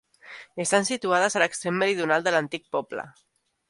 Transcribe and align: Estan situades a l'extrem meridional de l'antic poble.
Estan 0.65 0.87
situades 0.87 1.37
a 1.37 1.43
l'extrem 1.45 1.79
meridional 1.85 2.29
de 2.29 2.37
l'antic 2.37 2.69
poble. 2.79 3.11